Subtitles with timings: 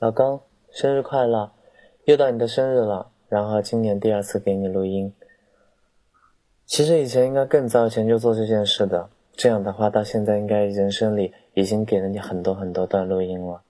[0.00, 0.40] 老公，
[0.70, 1.52] 生日快乐！
[2.04, 5.12] 又到你的生日了，然后今年第二次给你录音。
[6.64, 13.60] 其实以前应该更早以前就做这件事的，这样的话到现在应该人生里已经给了你很多很多段录音了。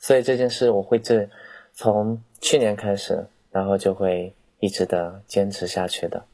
[0.00, 1.28] 所以这件事我会这
[1.74, 6.24] 从去年开始，然后就会一直的坚持下去的。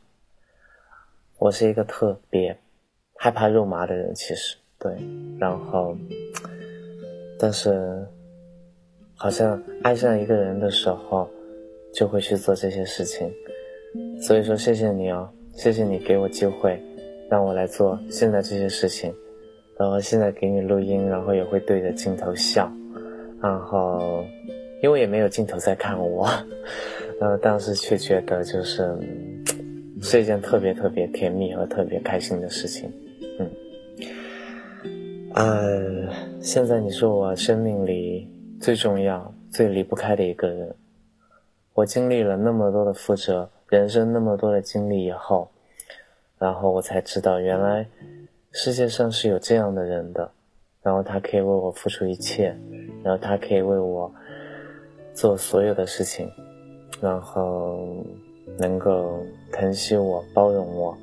[1.39, 2.57] 我是一个特别
[3.17, 4.97] 害怕肉麻的人，其实对，
[5.41, 5.97] 然后
[7.37, 8.07] 但是。
[9.25, 11.27] 好像爱上一个人的时候，
[11.95, 13.27] 就会去做这些事情。
[14.21, 16.79] 所以说，谢谢你哦，谢谢你给我机会，
[17.31, 19.11] 让我来做现在这些事情。
[19.79, 22.71] 然后现在给你录音，然后也会对着镜头笑。
[23.41, 24.23] 然后，
[24.83, 26.29] 因为也没有镜头在看我，
[27.19, 28.95] 然 后当时却觉得就是
[30.03, 32.93] 是一件特别特别甜蜜和特别开心的事情。
[33.39, 33.51] 嗯，
[35.33, 36.13] 呃，
[36.43, 38.29] 现在你说我生命里。
[38.65, 40.75] 最重要、最离不开的一个人，
[41.75, 45.51] 我经历了那么多的负责，人生那么多的经历以后，
[46.39, 47.87] 然后我才知道，原来
[48.53, 50.31] 世界上是有这样的人的，
[50.83, 52.57] 然后他可以为我付出一切，
[53.03, 54.11] 然后他可以为我
[55.13, 56.27] 做所有的事情，
[57.03, 57.87] 然后
[58.59, 60.97] 能够疼惜我、包容我，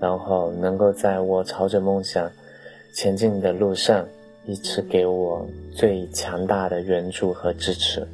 [0.00, 2.28] 然后能够在我朝着梦想
[2.92, 4.04] 前进的路上。
[4.46, 8.06] 一直给我最强大的援助和支持，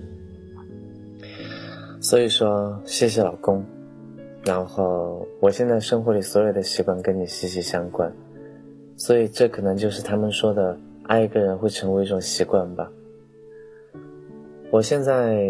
[2.01, 3.65] 所以说谢谢老公。
[4.45, 8.11] 然后我现在生活里所有的习惯跟你息息相关，
[8.97, 12.91] 所以这可能就是他们说的爱一个人会成为一种习惯吧。
[14.71, 15.45] 我现在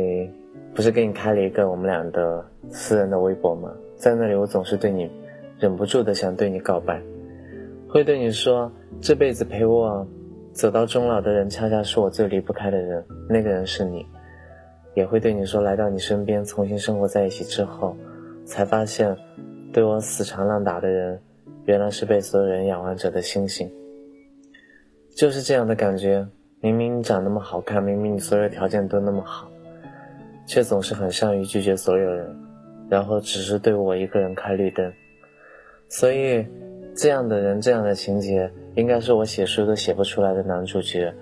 [0.75, 3.71] 不是给你开了一个我们俩的私人的微博吗？
[3.97, 5.11] 在那里我总是对你
[5.59, 7.03] 忍不住的想对你告白，
[7.87, 10.07] 会对你说这辈子陪我。
[10.53, 13.05] 走到终老的人，恰恰是我最离不开的人。
[13.29, 14.05] 那个人是你，
[14.95, 17.97] 也会对你说，来到你身边，重新生活在一起之后，
[18.45, 19.17] 才发现，
[19.73, 21.21] 对我死缠烂打的人，
[21.65, 23.71] 原来是被所有人仰望着的星星。
[25.17, 26.27] 就是这样的感觉。
[26.61, 29.51] 明明你长那么好看，明明你所有条件都那么好，
[30.47, 32.37] 却总是很善于拒绝所有人，
[32.89, 34.93] 然后只是对我一个人开绿灯。
[35.89, 36.47] 所以。
[36.93, 41.13] 这样的人，这样的情节，应该是我写书都写不出来的男主角。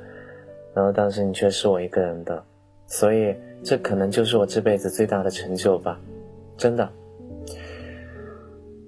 [0.74, 2.42] 然后当时你却是我一个人的，
[2.86, 6.00] 所以这可能就是我这辈子最大的成就吧，
[6.56, 6.88] 真的。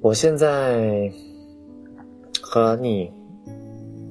[0.00, 1.10] 我现在
[2.40, 3.12] 和你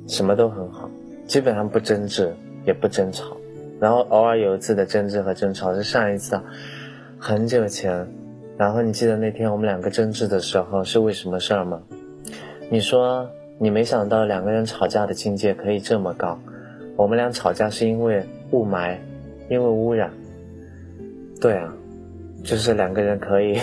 [0.08, 0.90] 什么都很好，
[1.26, 2.32] 基本上不争执，
[2.66, 3.36] 也不争吵。
[3.80, 6.40] 然后偶尔有一次的争执和争吵是上一次，
[7.18, 8.06] 很久前。
[8.58, 11.82] 然后你记得那天我们两个争执的时候是为什么事儿吗？
[12.70, 13.28] 你说
[13.62, 16.40] 你没想到两个人吵架的境界可以这么高，
[16.96, 18.96] 我们俩吵架是因为雾霾，
[19.50, 20.10] 因为污染。
[21.42, 21.74] 对啊，
[22.42, 23.60] 就是两个人可以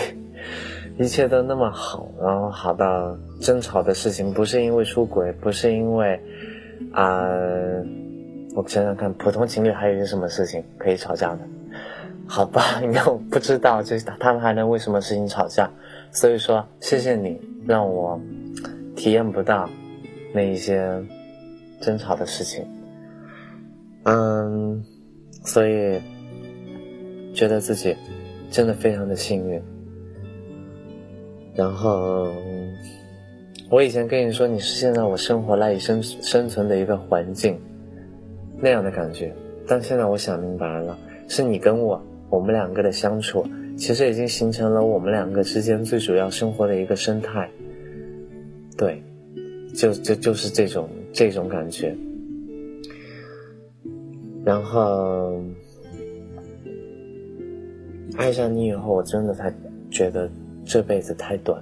[0.99, 6.19] 一切都那么好，然后好到争吵的事情不是因为出轨，不是因为
[6.91, 7.27] 啊，
[8.53, 11.39] 我想想看，普通情侣还有些什么事情可以吵架的？
[12.27, 15.67] 好吧，因为我不知道，就是他们还能为什么事情吵架？
[16.11, 18.21] 所以说，谢谢你让我。
[18.95, 19.69] 体验不到
[20.33, 20.87] 那一些
[21.81, 22.65] 争吵的事情，
[24.03, 24.83] 嗯，
[25.43, 25.99] 所以
[27.33, 27.95] 觉得自己
[28.49, 29.61] 真的非常的幸运。
[31.55, 32.27] 然后
[33.69, 37.59] 我以前跟你说你是现在我生活赖以生生存的一个环境
[38.59, 39.33] 那样的感觉，
[39.67, 43.45] 但现在我想明白了，是你跟我我们两个的相处，
[43.75, 47.49] 其实已经形成了我们两个之间最主要生活的一个生态。
[48.77, 49.01] 对，
[49.73, 51.95] 就就就是这种这种感觉。
[54.43, 55.41] 然后
[58.15, 59.53] 爱上你以后，我真的才
[59.91, 60.29] 觉得
[60.65, 61.61] 这辈子太短，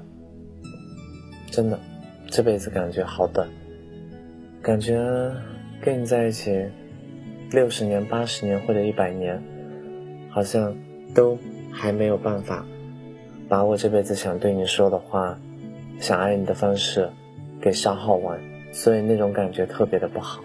[1.49, 1.79] 真的，
[2.27, 3.47] 这辈子感觉好短，
[4.61, 5.03] 感觉
[5.81, 6.65] 跟你在一起
[7.51, 9.41] 六十年、八十年或者一百年，
[10.29, 10.75] 好像
[11.13, 11.37] 都
[11.71, 12.65] 还没有办法
[13.49, 15.39] 把我这辈子想对你说的话。
[15.97, 17.09] 想爱你的方式，
[17.65, 18.39] 给消耗完，
[18.71, 20.39] 所以那种感觉特别的不好。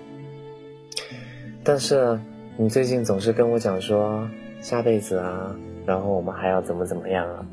[1.63, 2.19] 但是
[2.57, 4.27] 你最近总是跟我讲说
[4.63, 7.47] 下辈子啊，然后我们还要怎么怎么样啊，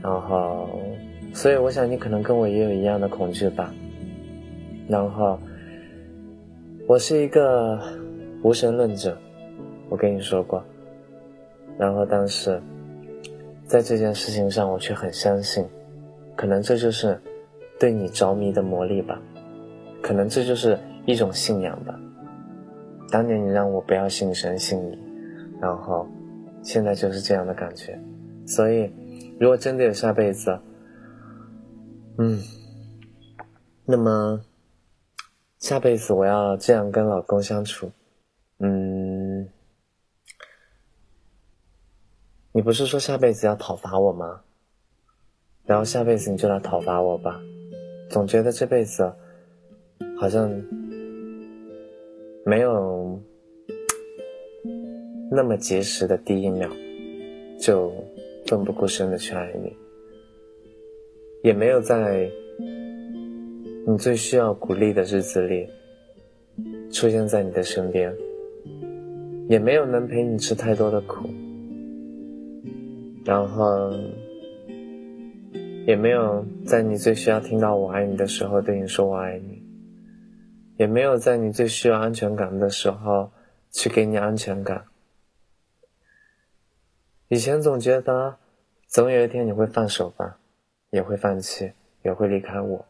[0.00, 0.68] 然后，
[1.32, 3.74] 所以我想你可能跟我也有一样的恐惧吧。
[4.86, 5.40] 然后，
[6.86, 7.76] 我是一个
[8.44, 9.18] 无神论者，
[9.88, 10.62] 我跟你说过。
[11.76, 12.62] 然后，但是
[13.66, 15.66] 在这件事情上，我却很相信。
[16.36, 17.20] 可能这就是
[17.78, 19.20] 对你着迷的魔力吧，
[20.02, 21.98] 可能这就是一种信仰吧。
[23.10, 24.98] 当年你让我不要信神信你，
[25.60, 26.08] 然后
[26.62, 27.98] 现在就是这样的感觉。
[28.46, 28.92] 所以，
[29.38, 30.58] 如果真的有下辈子，
[32.18, 32.40] 嗯，
[33.84, 34.40] 那么
[35.58, 37.90] 下辈子我要这样跟老公相处，
[38.58, 39.48] 嗯，
[42.52, 44.42] 你不是说下辈子要讨伐我吗？
[45.64, 47.40] 然后下辈子你就来讨伐我吧，
[48.14, 49.12] 总觉得这辈子
[50.16, 50.48] 好像
[52.46, 53.20] 没有
[55.28, 56.70] 那么及时的第一秒
[57.58, 57.92] 就
[58.46, 59.76] 奋不顾身的去爱你，
[61.42, 62.30] 也没有在
[63.84, 65.68] 你最需要鼓励的日子里
[66.92, 68.14] 出现在你的身边，
[69.48, 71.28] 也没有能陪你吃太多的苦，
[73.24, 73.92] 然后。
[75.86, 79.62] 也没有在你最需要听到“我爱你”的时候对你说“我爱你”，
[80.78, 83.30] 也没有在你最需要安全感的时候
[83.70, 84.86] 去给你安全感。
[87.28, 88.36] 以前总觉得，
[88.88, 90.38] 总有一天你会放手吧，
[90.88, 91.70] 也会放弃，
[92.02, 92.86] 也会离开我。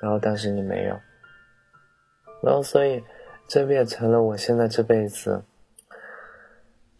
[0.00, 1.00] 然后，但是你没有。
[2.44, 3.02] 然后，所以
[3.48, 5.42] 这变成了我现在这辈子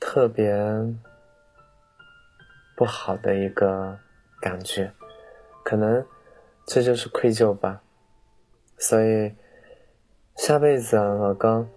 [0.00, 0.56] 特别
[2.75, 3.96] 不好的一个。
[4.42, 4.92] 感觉，
[5.62, 6.04] 可能
[6.66, 7.80] 这就是愧疚吧。
[8.76, 9.32] 所以，
[10.34, 11.68] 下辈子啊，老公，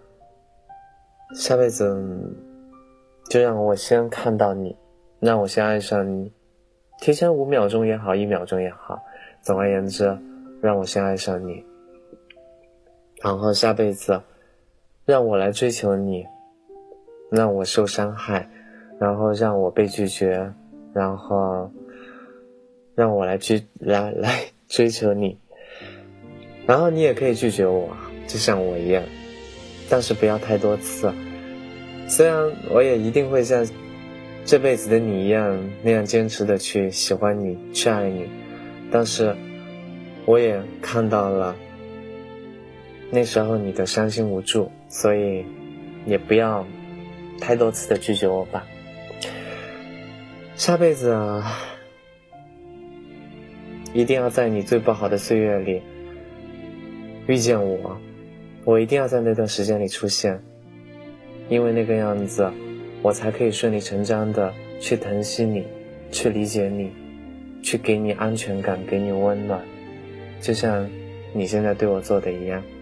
[1.36, 1.96] 下辈子
[3.30, 4.76] 就让我先看到你，
[5.20, 6.34] 让我先爱上你，
[7.00, 9.00] 提前五秒钟也好，一秒钟也好，
[9.44, 10.18] 总而言之，
[10.60, 11.64] 让我先爱上你。
[13.22, 14.20] 然后下辈子，
[15.06, 16.26] 让我来追求你，
[17.30, 18.50] 让我受伤害，
[19.00, 20.52] 然后让我被拒绝，
[20.92, 21.70] 然后。
[22.96, 25.38] 让我来去来来追求你，
[26.66, 27.96] 然后你也可以拒绝我，
[28.26, 29.04] 就像我一样，
[29.90, 31.14] 但是不要太多次。
[32.08, 33.68] 虽然我也一定会像
[34.46, 38.30] 这辈子的你一样那样坚持的去喜欢你、去爱你，
[38.90, 39.36] 但是
[40.26, 41.56] 我也看到了
[43.12, 45.46] 那时候你的伤心无助，所以
[46.06, 46.66] 也不要
[47.42, 48.66] 太多次的拒绝我吧。
[50.56, 51.60] 下辈子啊。
[53.96, 55.82] 一定要在你最不好的岁月里
[57.28, 57.98] 遇见我，
[58.66, 60.38] 我一定要在那段时间里出现，
[61.48, 62.52] 因为那个样子，
[63.02, 65.64] 我才可以顺理成章的去疼惜你，
[66.12, 66.92] 去理解你，
[67.64, 69.64] 去给你安全感，给你温暖，
[70.42, 70.86] 就像
[71.32, 72.62] 你现在对我做的一样。